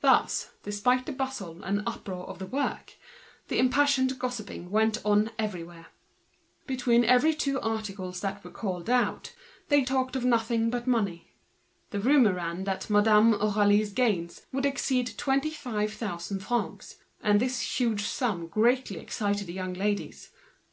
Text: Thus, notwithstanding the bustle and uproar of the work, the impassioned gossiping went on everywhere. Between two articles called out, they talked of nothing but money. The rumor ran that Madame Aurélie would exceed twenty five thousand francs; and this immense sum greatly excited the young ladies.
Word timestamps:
Thus, 0.00 0.50
notwithstanding 0.60 1.06
the 1.06 1.12
bustle 1.14 1.60
and 1.64 1.82
uproar 1.88 2.24
of 2.28 2.38
the 2.38 2.46
work, 2.46 2.94
the 3.48 3.58
impassioned 3.58 4.16
gossiping 4.16 4.70
went 4.70 5.04
on 5.04 5.32
everywhere. 5.40 5.86
Between 6.68 7.02
two 7.36 7.60
articles 7.60 8.24
called 8.52 8.88
out, 8.88 9.34
they 9.68 9.82
talked 9.82 10.14
of 10.14 10.24
nothing 10.24 10.70
but 10.70 10.86
money. 10.86 11.32
The 11.90 11.98
rumor 11.98 12.34
ran 12.34 12.62
that 12.62 12.88
Madame 12.88 13.32
Aurélie 13.34 14.40
would 14.52 14.64
exceed 14.66 15.18
twenty 15.18 15.50
five 15.50 15.92
thousand 15.94 16.44
francs; 16.44 16.98
and 17.20 17.40
this 17.40 17.80
immense 17.80 18.06
sum 18.06 18.46
greatly 18.46 18.98
excited 19.00 19.48
the 19.48 19.52
young 19.52 19.74
ladies. 19.74 20.30